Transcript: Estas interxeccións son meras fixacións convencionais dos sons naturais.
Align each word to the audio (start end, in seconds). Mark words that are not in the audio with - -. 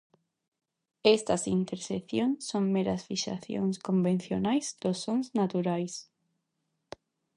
Estas 1.17 1.41
interxeccións 1.57 2.37
son 2.51 2.63
meras 2.75 3.01
fixacións 3.09 3.75
convencionais 3.87 4.65
dos 4.81 4.97
sons 5.05 5.27
naturais. 5.39 5.93